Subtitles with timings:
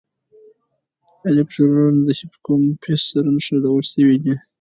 [1.27, 4.35] الکترودونه د هیپوکمپس سره نښلول شوي دي.